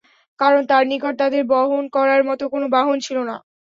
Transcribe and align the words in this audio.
কারণ 0.39 0.61
তাঁর 0.69 0.83
নিকট 0.91 1.13
তাদের 1.21 1.41
বহন 1.51 1.83
করার 1.95 2.21
মত 2.29 2.41
কোন 2.53 2.63
বাহন 2.75 2.97
ছিল 3.05 3.17
না। 3.29 3.35